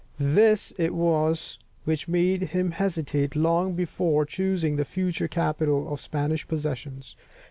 This 0.17 0.73
it 0.79 0.95
was 0.95 1.59
which 1.85 2.07
made 2.07 2.41
him 2.41 2.71
hesitate 2.71 3.35
long 3.35 3.73
before 3.73 4.25
choosing 4.25 4.75
the 4.75 4.83
future 4.83 5.27
capital 5.27 5.83
of 5.85 5.99
the 5.99 6.03
Spanish 6.03 6.47
possessions. 6.47 7.15